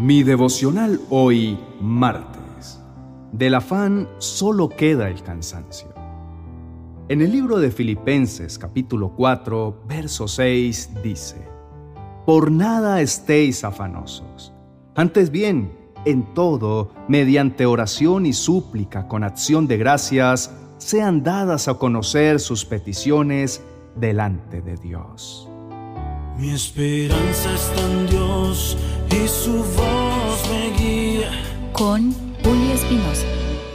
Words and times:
Mi 0.00 0.22
devocional 0.22 0.98
hoy, 1.10 1.58
martes. 1.78 2.80
Del 3.32 3.54
afán 3.54 4.08
solo 4.16 4.70
queda 4.70 5.10
el 5.10 5.22
cansancio. 5.22 5.92
En 7.10 7.20
el 7.20 7.30
libro 7.30 7.58
de 7.58 7.70
Filipenses 7.70 8.58
capítulo 8.58 9.12
4, 9.14 9.82
verso 9.86 10.26
6 10.26 11.02
dice, 11.04 11.46
Por 12.24 12.50
nada 12.50 13.02
estéis 13.02 13.62
afanosos. 13.62 14.54
Antes 14.94 15.30
bien, 15.30 15.70
en 16.06 16.32
todo, 16.32 16.92
mediante 17.06 17.66
oración 17.66 18.24
y 18.24 18.32
súplica 18.32 19.06
con 19.06 19.22
acción 19.22 19.66
de 19.66 19.76
gracias, 19.76 20.50
sean 20.78 21.22
dadas 21.22 21.68
a 21.68 21.74
conocer 21.74 22.40
sus 22.40 22.64
peticiones 22.64 23.62
delante 23.96 24.62
de 24.62 24.78
Dios. 24.78 25.49
Mi 26.40 26.50
esperanza 26.52 27.54
está 27.54 27.82
en 27.82 28.06
Dios 28.06 28.78
y 29.10 29.28
su 29.28 29.58
voz 29.58 30.48
me 30.48 30.70
guía. 30.78 31.30
Con 31.74 32.14
Julio 32.42 32.72
Espinosa. 32.72 33.26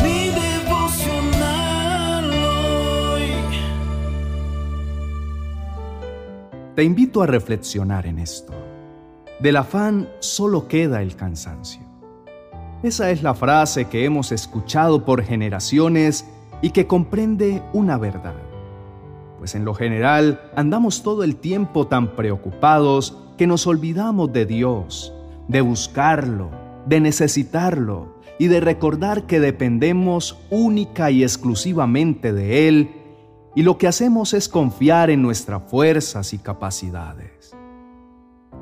Mi 0.00 0.28
devocional 0.28 2.30
hoy. 2.30 3.32
Te 6.76 6.84
invito 6.84 7.20
a 7.20 7.26
reflexionar 7.26 8.06
en 8.06 8.20
esto. 8.20 8.52
Del 9.40 9.56
afán 9.56 10.08
solo 10.20 10.68
queda 10.68 11.02
el 11.02 11.16
cansancio. 11.16 11.82
Esa 12.84 13.10
es 13.10 13.24
la 13.24 13.34
frase 13.34 13.86
que 13.86 14.04
hemos 14.04 14.30
escuchado 14.30 15.04
por 15.04 15.24
generaciones 15.24 16.24
y 16.60 16.70
que 16.70 16.86
comprende 16.86 17.60
una 17.72 17.98
verdad 17.98 18.51
pues 19.42 19.56
en 19.56 19.64
lo 19.64 19.74
general 19.74 20.40
andamos 20.54 21.02
todo 21.02 21.24
el 21.24 21.34
tiempo 21.34 21.88
tan 21.88 22.14
preocupados 22.14 23.18
que 23.36 23.48
nos 23.48 23.66
olvidamos 23.66 24.32
de 24.32 24.46
Dios, 24.46 25.12
de 25.48 25.62
buscarlo, 25.62 26.52
de 26.86 27.00
necesitarlo 27.00 28.18
y 28.38 28.46
de 28.46 28.60
recordar 28.60 29.26
que 29.26 29.40
dependemos 29.40 30.38
única 30.48 31.10
y 31.10 31.24
exclusivamente 31.24 32.32
de 32.32 32.68
Él 32.68 32.90
y 33.56 33.64
lo 33.64 33.78
que 33.78 33.88
hacemos 33.88 34.32
es 34.32 34.48
confiar 34.48 35.10
en 35.10 35.22
nuestras 35.22 35.60
fuerzas 35.68 36.32
y 36.34 36.38
capacidades. 36.38 37.56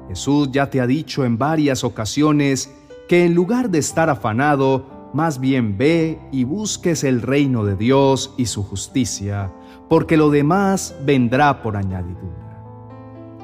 Jesús 0.09 0.49
ya 0.51 0.71
te 0.71 0.81
ha 0.81 0.87
dicho 0.87 1.27
en 1.27 1.37
varias 1.37 1.85
ocasiones 1.85 2.75
que 3.07 3.27
en 3.27 3.35
lugar 3.35 3.69
de 3.69 3.81
estar 3.81 4.09
afanado, 4.09 4.87
más 5.13 5.41
bien 5.41 5.77
ve 5.77 6.21
y 6.33 6.45
busques 6.45 7.05
el 7.05 7.23
reino 7.23 7.65
de 7.65 7.77
Dios 7.77 8.35
y 8.37 8.47
su 8.47 8.63
justicia, 8.63 9.53
porque 9.89 10.17
lo 10.17 10.31
demás 10.31 10.95
vendrá 11.05 11.63
por 11.63 11.77
añadidura. 11.77 12.65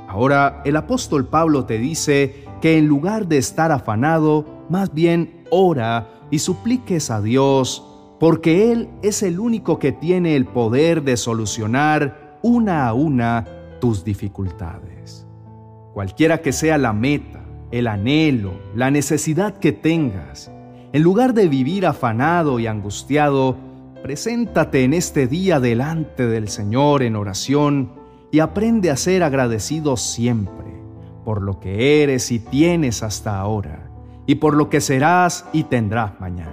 Ahora 0.08 0.62
el 0.64 0.77
apóstol 0.77 1.27
Pablo 1.27 1.64
te 1.67 1.78
dice 1.78 2.45
que 2.61 2.78
en 2.78 2.86
lugar 2.86 3.27
de 3.27 3.39
estar 3.39 3.73
afanado, 3.73 4.47
más 4.70 4.95
bien 4.95 5.45
ora 5.50 6.08
y 6.31 6.39
supliques 6.39 7.11
a 7.11 7.20
Dios, 7.20 7.84
porque 8.19 8.73
Él 8.73 8.89
es 9.03 9.23
el 9.23 9.39
único 9.39 9.78
que 9.78 9.92
tiene 9.92 10.36
el 10.36 10.47
poder 10.47 11.03
de 11.03 11.17
solucionar 11.17 12.39
una 12.42 12.86
a 12.86 12.95
una 12.95 13.45
tus 13.80 14.05
dificultades. 14.05 15.27
Cualquiera 15.92 16.41
que 16.41 16.53
sea 16.53 16.78
la 16.78 16.92
meta, 16.92 17.45
el 17.70 17.86
anhelo, 17.86 18.53
la 18.75 18.91
necesidad 18.91 19.58
que 19.58 19.73
tengas, 19.73 20.51
en 20.92 21.03
lugar 21.03 21.34
de 21.34 21.48
vivir 21.48 21.87
afanado 21.87 22.59
y 22.59 22.67
angustiado, 22.67 23.56
preséntate 24.03 24.84
en 24.84 24.95
este 24.95 25.27
día 25.27 25.61
delante 25.61 26.27
del 26.27 26.48
Señor 26.48 27.03
en 27.03 27.17
oración 27.17 27.91
y 28.31 28.41
aprende 28.41 28.91
a 28.91 28.97
ser 28.97 29.23
agradecido 29.23 29.97
siempre 29.97 30.67
por 31.25 31.42
lo 31.42 31.59
que 31.59 32.05
eres 32.05 32.31
y 32.31 32.39
tienes 32.39 33.03
hasta 33.03 33.39
ahora 33.39 33.91
y 34.27 34.37
por 34.37 34.55
lo 34.55 34.70
que 34.70 34.81
serás 34.81 35.45
y 35.53 35.64
tendrás 35.64 36.20
mañana. 36.20 36.53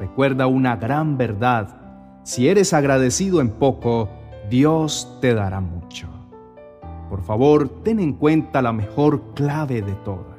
Recuerda 0.00 0.48
una 0.48 0.74
gran 0.74 1.16
verdad, 1.16 1.80
si 2.24 2.48
eres 2.48 2.72
agradecido 2.72 3.40
en 3.40 3.50
poco, 3.50 4.08
Dios 4.50 5.16
te 5.20 5.32
dará 5.32 5.60
mucho. 5.60 6.08
Por 7.08 7.22
favor, 7.22 7.68
ten 7.84 8.00
en 8.00 8.14
cuenta 8.14 8.62
la 8.62 8.72
mejor 8.72 9.32
clave 9.34 9.80
de 9.80 9.94
todas 10.04 10.31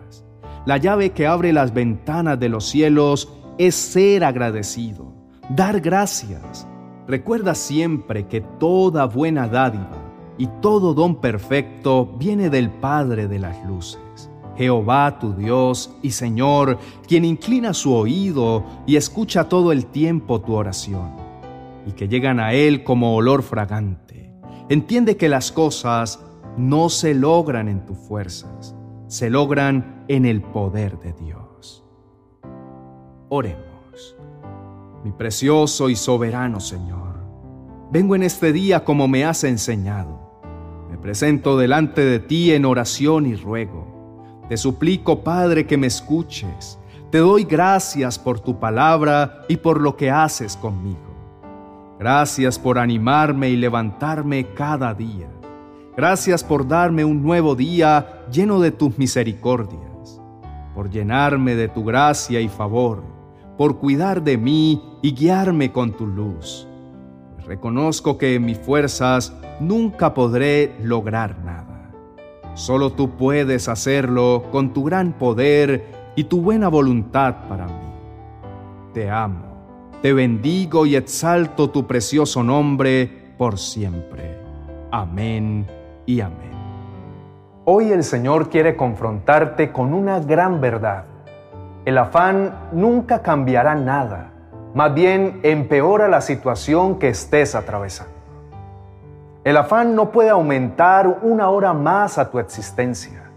la 0.65 0.77
llave 0.77 1.11
que 1.11 1.27
abre 1.27 1.51
las 1.51 1.73
ventanas 1.73 2.39
de 2.39 2.49
los 2.49 2.65
cielos 2.65 3.33
es 3.57 3.75
ser 3.75 4.23
agradecido, 4.23 5.13
dar 5.49 5.81
gracias. 5.81 6.67
Recuerda 7.07 7.53
siempre 7.53 8.27
que 8.27 8.41
toda 8.41 9.05
buena 9.05 9.47
dádiva 9.47 10.01
y 10.37 10.47
todo 10.61 10.93
don 10.93 11.17
perfecto 11.17 12.15
viene 12.17 12.49
del 12.49 12.69
Padre 12.69 13.27
de 13.27 13.39
las 13.39 13.63
Luces, 13.65 14.29
Jehová 14.57 15.19
tu 15.19 15.33
Dios 15.33 15.93
y 16.01 16.11
Señor, 16.11 16.79
quien 17.07 17.25
inclina 17.25 17.73
su 17.73 17.93
oído 17.93 18.63
y 18.87 18.95
escucha 18.95 19.49
todo 19.49 19.71
el 19.73 19.87
tiempo 19.87 20.41
tu 20.41 20.53
oración, 20.53 21.11
y 21.85 21.91
que 21.91 22.07
llegan 22.07 22.39
a 22.39 22.53
Él 22.53 22.83
como 22.85 23.15
olor 23.15 23.43
fragante. 23.43 24.33
Entiende 24.69 25.17
que 25.17 25.27
las 25.27 25.51
cosas 25.51 26.23
no 26.55 26.87
se 26.87 27.13
logran 27.13 27.67
en 27.67 27.85
tus 27.85 27.97
fuerzas, 27.97 28.75
se 29.13 29.29
logran 29.29 30.05
en 30.07 30.25
el 30.25 30.41
poder 30.41 30.97
de 30.97 31.13
Dios. 31.13 31.83
Oremos. 33.29 34.15
Mi 35.03 35.11
precioso 35.11 35.91
y 35.91 35.95
soberano 35.95 36.59
Señor, 36.59 37.19
vengo 37.91 38.15
en 38.15 38.23
este 38.23 38.51
día 38.51 38.83
como 38.83 39.07
me 39.07 39.23
has 39.23 39.43
enseñado. 39.43 40.41
Me 40.89 40.97
presento 40.97 41.59
delante 41.59 42.03
de 42.03 42.17
ti 42.17 42.53
en 42.53 42.65
oración 42.65 43.27
y 43.27 43.35
ruego. 43.35 44.41
Te 44.49 44.57
suplico, 44.57 45.23
Padre, 45.23 45.67
que 45.67 45.77
me 45.77 45.85
escuches. 45.85 46.79
Te 47.11 47.19
doy 47.19 47.43
gracias 47.43 48.17
por 48.17 48.39
tu 48.39 48.59
palabra 48.59 49.43
y 49.47 49.57
por 49.57 49.79
lo 49.79 49.95
que 49.95 50.09
haces 50.09 50.57
conmigo. 50.57 51.13
Gracias 51.99 52.57
por 52.57 52.79
animarme 52.79 53.51
y 53.51 53.57
levantarme 53.57 54.47
cada 54.55 54.95
día. 54.95 55.29
Gracias 55.95 56.43
por 56.43 56.67
darme 56.67 57.05
un 57.05 57.21
nuevo 57.21 57.55
día 57.55 58.25
lleno 58.31 58.59
de 58.59 58.71
tus 58.71 58.97
misericordias, 58.97 60.19
por 60.73 60.89
llenarme 60.89 61.55
de 61.55 61.67
tu 61.67 61.83
gracia 61.83 62.41
y 62.41 62.49
favor, 62.49 63.03
por 63.59 63.77
cuidar 63.77 64.23
de 64.23 64.37
mí 64.37 64.81
y 65.03 65.13
guiarme 65.13 65.71
con 65.71 65.93
tu 65.93 66.07
luz. 66.07 66.67
Reconozco 67.45 68.17
que 68.17 68.35
en 68.35 68.45
mis 68.45 68.57
fuerzas 68.57 69.35
nunca 69.59 70.15
podré 70.15 70.75
lograr 70.81 71.37
nada. 71.43 71.91
Solo 72.55 72.93
tú 72.93 73.11
puedes 73.11 73.69
hacerlo 73.69 74.45
con 74.51 74.73
tu 74.73 74.85
gran 74.85 75.13
poder 75.13 76.11
y 76.15 76.23
tu 76.23 76.41
buena 76.41 76.69
voluntad 76.69 77.47
para 77.47 77.67
mí. 77.67 77.73
Te 78.95 79.11
amo, 79.11 79.91
te 80.01 80.11
bendigo 80.11 80.87
y 80.87 80.95
exalto 80.95 81.69
tu 81.69 81.85
precioso 81.85 82.43
nombre 82.43 83.35
por 83.37 83.59
siempre. 83.59 84.39
Amén 84.91 85.82
y 86.05 86.21
amén. 86.21 86.51
Hoy 87.65 87.91
el 87.91 88.03
Señor 88.03 88.49
quiere 88.49 88.75
confrontarte 88.75 89.71
con 89.71 89.93
una 89.93 90.19
gran 90.19 90.59
verdad. 90.59 91.05
El 91.85 91.97
afán 91.97 92.69
nunca 92.71 93.21
cambiará 93.21 93.75
nada, 93.75 94.31
más 94.73 94.93
bien 94.93 95.39
empeora 95.43 96.07
la 96.07 96.21
situación 96.21 96.99
que 96.99 97.09
estés 97.09 97.55
atravesando. 97.55 98.13
El 99.43 99.57
afán 99.57 99.95
no 99.95 100.11
puede 100.11 100.29
aumentar 100.29 101.19
una 101.21 101.49
hora 101.49 101.73
más 101.73 102.17
a 102.17 102.31
tu 102.31 102.39
existencia. 102.39 103.29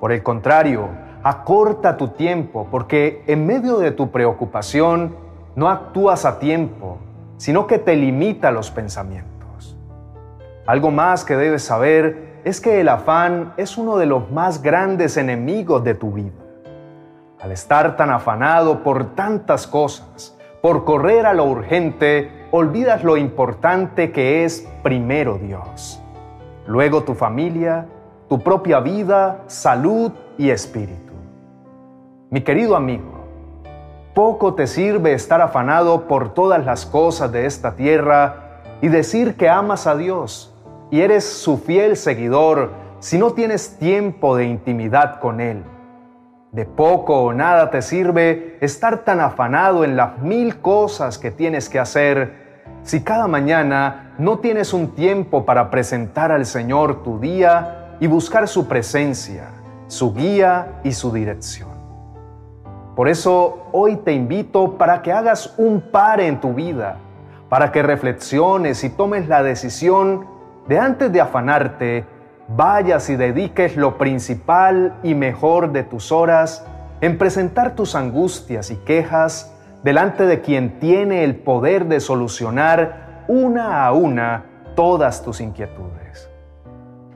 Por 0.00 0.12
el 0.12 0.22
contrario, 0.22 0.88
acorta 1.22 1.96
tu 1.96 2.08
tiempo 2.08 2.68
porque 2.70 3.24
en 3.26 3.46
medio 3.46 3.78
de 3.78 3.90
tu 3.90 4.10
preocupación 4.10 5.16
no 5.54 5.68
actúas 5.68 6.26
a 6.26 6.38
tiempo, 6.38 6.98
sino 7.38 7.66
que 7.66 7.78
te 7.78 7.96
limita 7.96 8.50
los 8.50 8.70
pensamientos. 8.70 9.35
Algo 10.66 10.90
más 10.90 11.24
que 11.24 11.36
debes 11.36 11.62
saber 11.62 12.40
es 12.44 12.60
que 12.60 12.80
el 12.80 12.88
afán 12.88 13.52
es 13.56 13.78
uno 13.78 13.98
de 13.98 14.06
los 14.06 14.32
más 14.32 14.62
grandes 14.62 15.16
enemigos 15.16 15.84
de 15.84 15.94
tu 15.94 16.10
vida. 16.10 16.32
Al 17.40 17.52
estar 17.52 17.96
tan 17.96 18.10
afanado 18.10 18.82
por 18.82 19.14
tantas 19.14 19.68
cosas, 19.68 20.36
por 20.60 20.84
correr 20.84 21.24
a 21.24 21.34
lo 21.34 21.44
urgente, 21.44 22.48
olvidas 22.50 23.04
lo 23.04 23.16
importante 23.16 24.10
que 24.10 24.44
es 24.44 24.66
primero 24.82 25.38
Dios, 25.38 26.02
luego 26.66 27.04
tu 27.04 27.14
familia, 27.14 27.86
tu 28.28 28.40
propia 28.40 28.80
vida, 28.80 29.42
salud 29.46 30.10
y 30.36 30.50
espíritu. 30.50 31.12
Mi 32.30 32.40
querido 32.40 32.74
amigo, 32.74 33.24
poco 34.14 34.54
te 34.54 34.66
sirve 34.66 35.12
estar 35.12 35.40
afanado 35.40 36.08
por 36.08 36.34
todas 36.34 36.64
las 36.64 36.86
cosas 36.86 37.30
de 37.30 37.46
esta 37.46 37.76
tierra 37.76 38.62
y 38.80 38.88
decir 38.88 39.36
que 39.36 39.48
amas 39.48 39.86
a 39.86 39.94
Dios 39.94 40.52
y 40.90 41.00
eres 41.00 41.24
su 41.24 41.58
fiel 41.58 41.96
seguidor 41.96 42.70
si 43.00 43.18
no 43.18 43.32
tienes 43.32 43.78
tiempo 43.78 44.36
de 44.36 44.46
intimidad 44.46 45.20
con 45.20 45.40
Él. 45.40 45.62
De 46.52 46.64
poco 46.64 47.22
o 47.22 47.32
nada 47.32 47.70
te 47.70 47.82
sirve 47.82 48.56
estar 48.60 49.04
tan 49.04 49.20
afanado 49.20 49.84
en 49.84 49.96
las 49.96 50.18
mil 50.18 50.60
cosas 50.60 51.18
que 51.18 51.30
tienes 51.30 51.68
que 51.68 51.78
hacer 51.78 52.46
si 52.82 53.02
cada 53.02 53.26
mañana 53.26 54.14
no 54.18 54.38
tienes 54.38 54.72
un 54.72 54.94
tiempo 54.94 55.44
para 55.44 55.70
presentar 55.70 56.30
al 56.32 56.46
Señor 56.46 57.02
tu 57.02 57.18
día 57.18 57.96
y 58.00 58.06
buscar 58.06 58.46
su 58.48 58.68
presencia, 58.68 59.48
su 59.88 60.14
guía 60.14 60.80
y 60.84 60.92
su 60.92 61.12
dirección. 61.12 61.70
Por 62.94 63.08
eso 63.08 63.66
hoy 63.72 63.96
te 63.96 64.12
invito 64.12 64.78
para 64.78 65.02
que 65.02 65.12
hagas 65.12 65.52
un 65.58 65.80
par 65.80 66.20
en 66.20 66.40
tu 66.40 66.54
vida, 66.54 66.96
para 67.48 67.70
que 67.70 67.82
reflexiones 67.82 68.82
y 68.84 68.88
tomes 68.88 69.28
la 69.28 69.42
decisión 69.42 70.35
de 70.68 70.78
antes 70.78 71.12
de 71.12 71.20
afanarte, 71.20 72.04
vayas 72.48 73.08
y 73.10 73.16
dediques 73.16 73.76
lo 73.76 73.98
principal 73.98 74.94
y 75.02 75.14
mejor 75.14 75.72
de 75.72 75.82
tus 75.82 76.12
horas 76.12 76.66
en 77.00 77.18
presentar 77.18 77.74
tus 77.74 77.94
angustias 77.94 78.70
y 78.70 78.76
quejas 78.76 79.52
delante 79.82 80.26
de 80.26 80.40
quien 80.40 80.78
tiene 80.78 81.24
el 81.24 81.36
poder 81.36 81.86
de 81.86 82.00
solucionar 82.00 83.24
una 83.28 83.84
a 83.84 83.92
una 83.92 84.44
todas 84.74 85.22
tus 85.22 85.40
inquietudes. 85.40 86.30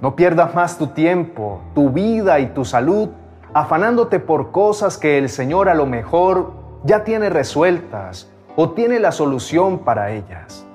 No 0.01 0.17
pierdas 0.17 0.55
más 0.55 0.79
tu 0.79 0.89
tiempo, 0.89 1.61
tu 1.75 1.91
vida 1.91 2.41
y 2.41 2.47
tu 2.49 2.65
salud 2.65 3.11
afanándote 3.53 4.21
por 4.21 4.53
cosas 4.53 4.97
que 4.97 5.19
el 5.19 5.29
Señor 5.29 5.69
a 5.69 5.75
lo 5.75 5.87
mejor 5.87 6.53
ya 6.85 7.05
tiene 7.05 7.29
resueltas 7.29 8.31
o 8.57 8.71
tiene 8.71 9.01
la 9.01 9.13
solución 9.13 9.81
para 9.81 10.13
ellas. 10.13 10.67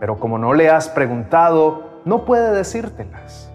Pero 0.00 0.18
como 0.18 0.38
no 0.38 0.54
le 0.54 0.68
has 0.68 0.88
preguntado, 0.88 1.87
no 2.08 2.24
puede 2.24 2.52
decírtelas. 2.52 3.50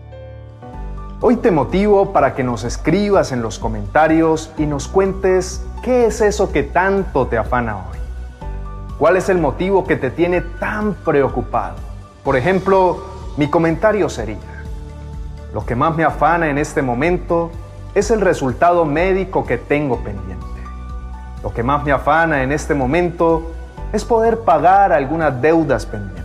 Hoy 1.22 1.38
te 1.38 1.50
motivo 1.50 2.14
para 2.14 2.36
que 2.36 2.44
nos 2.44 2.64
escribas 2.64 3.32
en 3.32 3.42
los 3.42 3.58
comentarios 3.58 4.52
y 4.60 4.68
nos 4.68 4.88
cuentes 4.88 5.66
qué 5.82 6.06
es 6.06 6.22
eso 6.22 6.52
que 6.52 6.62
tanto 6.62 7.26
te 7.26 7.40
afana 7.40 7.78
hoy. 7.78 7.98
¿Cuál 9.00 9.18
es 9.18 9.28
el 9.30 9.40
motivo 9.40 9.86
que 9.86 9.96
te 9.96 10.12
tiene 10.12 10.42
tan 10.42 10.94
preocupado? 10.94 11.78
Por 12.24 12.38
ejemplo, 12.38 13.04
mi 13.38 13.50
comentario 13.50 14.08
sería, 14.08 14.38
lo 15.52 15.66
que 15.66 15.76
más 15.76 15.96
me 15.96 16.04
afana 16.04 16.48
en 16.48 16.60
este 16.60 16.84
momento 16.84 17.50
es 17.96 18.12
el 18.12 18.22
resultado 18.22 18.86
médico 18.86 19.48
que 19.48 19.58
tengo 19.58 19.98
pendiente. 20.04 20.46
Lo 21.42 21.52
que 21.52 21.64
más 21.64 21.84
me 21.84 21.92
afana 21.92 22.44
en 22.44 22.52
este 22.52 22.76
momento 22.76 23.52
es 23.92 24.06
poder 24.06 24.42
pagar 24.42 24.94
algunas 24.94 25.42
deudas 25.42 25.88
pendientes. 25.88 26.23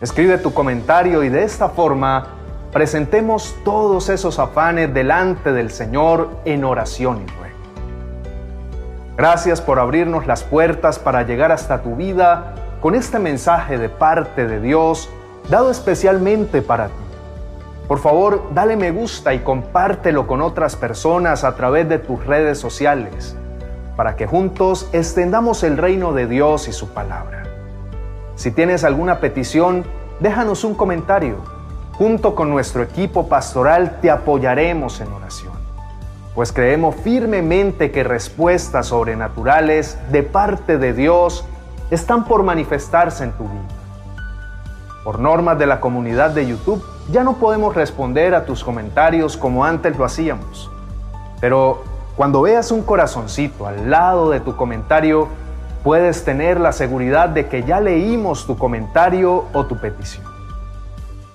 Escribe 0.00 0.38
tu 0.38 0.54
comentario 0.54 1.22
y 1.24 1.28
de 1.28 1.44
esta 1.44 1.68
forma 1.68 2.28
presentemos 2.72 3.54
todos 3.64 4.08
esos 4.08 4.38
afanes 4.38 4.94
delante 4.94 5.52
del 5.52 5.70
Señor 5.70 6.30
en 6.46 6.64
oración 6.64 7.22
y 7.22 7.30
ruego. 7.38 7.56
Gracias 9.18 9.60
por 9.60 9.78
abrirnos 9.78 10.26
las 10.26 10.42
puertas 10.42 10.98
para 10.98 11.24
llegar 11.24 11.52
hasta 11.52 11.82
tu 11.82 11.96
vida 11.96 12.54
con 12.80 12.94
este 12.94 13.18
mensaje 13.18 13.76
de 13.76 13.90
parte 13.90 14.46
de 14.46 14.58
Dios 14.60 15.10
dado 15.50 15.70
especialmente 15.70 16.62
para 16.62 16.86
ti. 16.86 16.94
Por 17.86 17.98
favor, 17.98 18.54
dale 18.54 18.76
me 18.76 18.92
gusta 18.92 19.34
y 19.34 19.40
compártelo 19.40 20.26
con 20.26 20.40
otras 20.40 20.76
personas 20.76 21.44
a 21.44 21.56
través 21.56 21.86
de 21.90 21.98
tus 21.98 22.24
redes 22.24 22.58
sociales 22.58 23.36
para 23.96 24.16
que 24.16 24.26
juntos 24.26 24.88
extendamos 24.94 25.62
el 25.62 25.76
reino 25.76 26.14
de 26.14 26.26
Dios 26.26 26.68
y 26.68 26.72
su 26.72 26.88
palabra. 26.88 27.49
Si 28.40 28.50
tienes 28.50 28.84
alguna 28.84 29.20
petición, 29.20 29.84
déjanos 30.18 30.64
un 30.64 30.74
comentario. 30.74 31.36
Junto 31.92 32.34
con 32.34 32.48
nuestro 32.48 32.82
equipo 32.82 33.28
pastoral 33.28 33.98
te 34.00 34.10
apoyaremos 34.10 35.02
en 35.02 35.12
oración, 35.12 35.52
pues 36.34 36.50
creemos 36.50 36.94
firmemente 36.94 37.90
que 37.90 38.02
respuestas 38.02 38.86
sobrenaturales 38.86 39.98
de 40.10 40.22
parte 40.22 40.78
de 40.78 40.94
Dios 40.94 41.44
están 41.90 42.24
por 42.24 42.42
manifestarse 42.42 43.24
en 43.24 43.32
tu 43.32 43.44
vida. 43.44 43.74
Por 45.04 45.18
normas 45.18 45.58
de 45.58 45.66
la 45.66 45.80
comunidad 45.80 46.30
de 46.30 46.46
YouTube, 46.46 46.82
ya 47.10 47.22
no 47.22 47.34
podemos 47.34 47.74
responder 47.74 48.34
a 48.34 48.46
tus 48.46 48.64
comentarios 48.64 49.36
como 49.36 49.66
antes 49.66 49.98
lo 49.98 50.06
hacíamos. 50.06 50.70
Pero 51.42 51.82
cuando 52.16 52.40
veas 52.40 52.70
un 52.70 52.84
corazoncito 52.84 53.66
al 53.66 53.90
lado 53.90 54.30
de 54.30 54.40
tu 54.40 54.56
comentario, 54.56 55.28
puedes 55.82 56.24
tener 56.24 56.60
la 56.60 56.72
seguridad 56.72 57.28
de 57.28 57.46
que 57.46 57.62
ya 57.62 57.80
leímos 57.80 58.46
tu 58.46 58.56
comentario 58.56 59.44
o 59.52 59.66
tu 59.66 59.78
petición. 59.80 60.24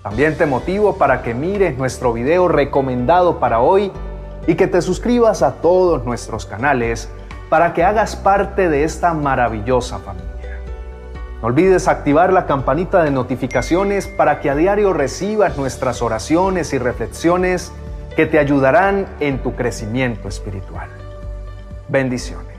También 0.03 0.38
te 0.38 0.45
motivo 0.45 0.97
para 0.97 1.24
que 1.24 1.33
mires 1.33 1.77
nuestro 1.77 2.13
video 2.13 2.47
recomendado 2.47 3.39
para 3.39 3.59
hoy 3.59 3.92
y 4.45 4.56
que 4.56 4.68
te 4.68 4.81
suscribas 4.81 5.42
a 5.42 5.53
todos 5.53 6.06
nuestros 6.06 6.45
canales 6.45 7.09
para 7.50 7.74
que 7.74 7.83
hagas 7.83 8.15
parte 8.15 8.69
de 8.69 8.83
esta 8.83 9.13
maravillosa 9.13 9.97
familia. 10.00 10.62
No 11.41 11.48
olvides 11.48 11.88
activar 11.88 12.31
la 12.31 12.45
campanita 12.45 13.03
de 13.03 13.12
notificaciones 13.12 14.07
para 14.07 14.39
que 14.41 14.50
a 14.50 14.56
diario 14.56 14.94
recibas 14.94 15.57
nuestras 15.57 16.01
oraciones 16.01 16.74
y 16.74 16.77
reflexiones 16.77 17.71
que 18.15 18.25
te 18.25 18.39
ayudarán 18.39 19.07
en 19.19 19.39
tu 19.39 19.56
crecimiento 19.56 20.27
espiritual. 20.27 20.89
Bendiciones. 21.89 22.54